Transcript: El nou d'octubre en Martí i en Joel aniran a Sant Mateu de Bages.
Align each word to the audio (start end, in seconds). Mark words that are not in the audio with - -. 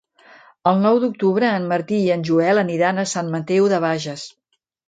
El 0.71 0.79
nou 0.85 1.01
d'octubre 1.03 1.51
en 1.59 1.69
Martí 1.73 2.01
i 2.05 2.09
en 2.15 2.25
Joel 2.31 2.63
aniran 2.65 3.03
a 3.03 3.07
Sant 3.15 3.33
Mateu 3.37 3.73
de 3.75 3.83
Bages. 3.89 4.29